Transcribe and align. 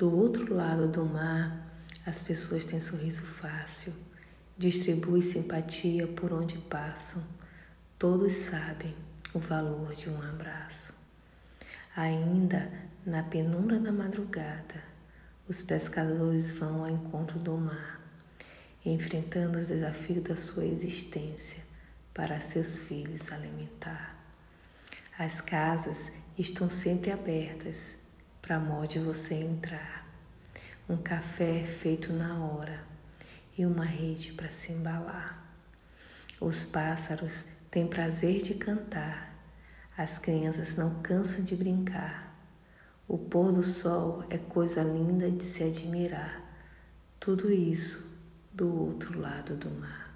Do 0.00 0.16
outro 0.16 0.54
lado 0.54 0.88
do 0.88 1.04
mar, 1.04 1.70
as 2.06 2.22
pessoas 2.22 2.64
têm 2.64 2.80
sorriso 2.80 3.22
fácil, 3.22 3.92
distribuem 4.56 5.20
simpatia 5.20 6.06
por 6.06 6.32
onde 6.32 6.56
passam. 6.56 7.22
Todos 7.98 8.32
sabem 8.32 8.96
o 9.34 9.38
valor 9.38 9.94
de 9.94 10.08
um 10.08 10.22
abraço. 10.22 10.94
Ainda 11.94 12.72
na 13.04 13.22
penumbra 13.22 13.78
da 13.78 13.92
madrugada, 13.92 14.82
os 15.46 15.60
pescadores 15.60 16.50
vão 16.50 16.82
ao 16.82 16.88
encontro 16.88 17.38
do 17.38 17.58
mar, 17.58 18.00
enfrentando 18.82 19.58
os 19.58 19.68
desafios 19.68 20.24
da 20.24 20.34
sua 20.34 20.64
existência 20.64 21.62
para 22.14 22.40
seus 22.40 22.84
filhos 22.84 23.30
alimentar. 23.30 24.16
As 25.18 25.42
casas 25.42 26.10
estão 26.38 26.70
sempre 26.70 27.12
abertas 27.12 28.00
para 28.50 28.84
de 28.84 28.98
você 28.98 29.34
entrar. 29.34 30.04
Um 30.88 30.96
café 30.96 31.62
feito 31.62 32.12
na 32.12 32.36
hora 32.36 32.82
e 33.56 33.64
uma 33.64 33.84
rede 33.84 34.32
para 34.32 34.50
se 34.50 34.72
embalar. 34.72 35.40
Os 36.40 36.64
pássaros 36.64 37.44
têm 37.70 37.86
prazer 37.86 38.42
de 38.42 38.54
cantar, 38.54 39.32
as 39.96 40.18
crianças 40.18 40.74
não 40.74 41.00
cansam 41.00 41.44
de 41.44 41.54
brincar. 41.54 42.34
O 43.06 43.16
pôr 43.16 43.52
do 43.52 43.62
sol 43.62 44.24
é 44.28 44.36
coisa 44.36 44.82
linda 44.82 45.30
de 45.30 45.44
se 45.44 45.62
admirar. 45.62 46.42
Tudo 47.20 47.52
isso 47.52 48.10
do 48.52 48.68
outro 48.68 49.20
lado 49.20 49.54
do 49.54 49.70
mar. 49.70 50.09